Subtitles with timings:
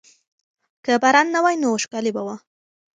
[0.85, 2.35] که باران نه وای نو وچکالي به وه.